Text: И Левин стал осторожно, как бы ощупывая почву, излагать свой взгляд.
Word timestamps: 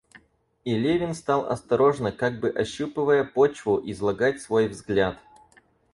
И 0.65 0.75
Левин 0.75 1.13
стал 1.13 1.47
осторожно, 1.47 2.11
как 2.11 2.39
бы 2.39 2.49
ощупывая 2.49 3.23
почву, 3.23 3.79
излагать 3.85 4.41
свой 4.41 4.67
взгляд. 4.67 5.19